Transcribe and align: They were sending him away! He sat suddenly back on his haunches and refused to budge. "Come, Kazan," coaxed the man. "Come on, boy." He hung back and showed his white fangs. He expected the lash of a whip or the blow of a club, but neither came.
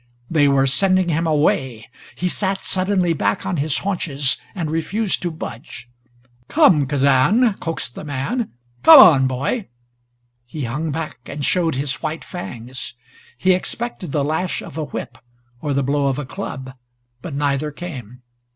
They 0.31 0.47
were 0.47 0.65
sending 0.65 1.09
him 1.09 1.27
away! 1.27 1.87
He 2.15 2.27
sat 2.27 2.65
suddenly 2.65 3.13
back 3.13 3.45
on 3.45 3.57
his 3.57 3.77
haunches 3.77 4.35
and 4.55 4.71
refused 4.71 5.21
to 5.21 5.29
budge. 5.29 5.91
"Come, 6.47 6.87
Kazan," 6.87 7.53
coaxed 7.59 7.93
the 7.93 8.03
man. 8.03 8.49
"Come 8.81 8.99
on, 8.99 9.27
boy." 9.27 9.67
He 10.47 10.63
hung 10.63 10.89
back 10.89 11.19
and 11.29 11.45
showed 11.45 11.75
his 11.75 12.01
white 12.01 12.23
fangs. 12.23 12.95
He 13.37 13.53
expected 13.53 14.11
the 14.11 14.23
lash 14.23 14.63
of 14.63 14.75
a 14.75 14.85
whip 14.85 15.19
or 15.59 15.71
the 15.71 15.83
blow 15.83 16.07
of 16.07 16.17
a 16.17 16.25
club, 16.25 16.73
but 17.21 17.35
neither 17.35 17.69
came. 17.69 18.23